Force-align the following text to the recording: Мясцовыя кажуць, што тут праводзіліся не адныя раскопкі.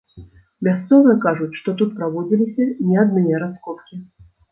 Мясцовыя 0.67 1.17
кажуць, 1.25 1.49
што 1.59 1.75
тут 1.81 1.91
праводзіліся 1.99 2.65
не 2.87 2.97
адныя 3.03 3.43
раскопкі. 3.45 4.01